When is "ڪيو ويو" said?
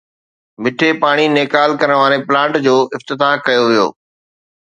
3.45-3.87